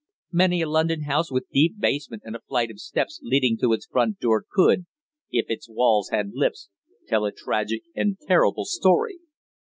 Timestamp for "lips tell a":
6.33-7.31